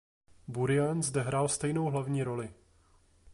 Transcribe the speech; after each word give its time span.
Burian 0.47 1.03
zde 1.03 1.21
hrál 1.21 1.47
stejnou 1.47 1.85
hlavní 1.85 2.23
roli. 2.23 2.53